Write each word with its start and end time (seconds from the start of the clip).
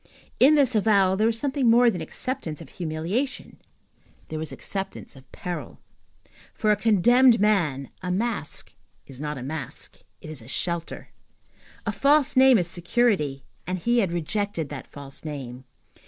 In 0.39 0.55
this 0.55 0.73
avowal 0.73 1.15
there 1.15 1.27
was 1.27 1.37
something 1.37 1.69
more 1.69 1.91
than 1.91 2.01
acceptance 2.01 2.59
of 2.59 2.69
humiliation, 2.69 3.61
there 4.29 4.39
was 4.39 4.51
acceptance 4.51 5.15
of 5.15 5.31
peril. 5.31 5.79
For 6.55 6.71
a 6.71 6.75
condemned 6.75 7.39
man, 7.39 7.91
a 8.01 8.09
mask 8.09 8.73
is 9.05 9.21
not 9.21 9.37
a 9.37 9.43
mask, 9.43 9.99
it 10.19 10.31
is 10.31 10.41
a 10.41 10.47
shelter. 10.47 11.09
A 11.85 11.91
false 11.91 12.35
name 12.35 12.57
is 12.57 12.67
security, 12.67 13.45
and 13.67 13.77
he 13.77 13.99
had 13.99 14.11
rejected 14.11 14.69
that 14.69 14.87
false 14.87 15.23
name. 15.23 15.65